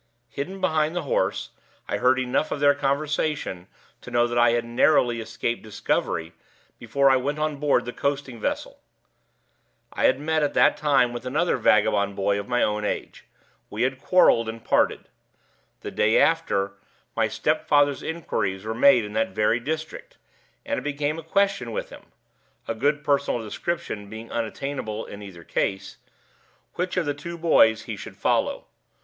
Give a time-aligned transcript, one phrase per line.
[0.29, 1.51] Hidden behind the horse,
[1.87, 3.67] I heard enough of their conversation
[4.01, 6.33] to know that I had narrowly escaped discovery
[6.79, 8.79] before I went on board the coasting vessel.
[9.93, 13.25] I had met at that time with another vagabond boy of my own age;
[13.69, 15.07] we had quarreled and parted.
[15.81, 16.71] The day after,
[17.15, 20.17] my stepfather's inquiries were made in that very district,
[20.65, 22.07] and it became a question with him
[22.67, 25.97] (a good personal description being unattainable in either case)
[26.73, 28.65] which of the two boys he should follow.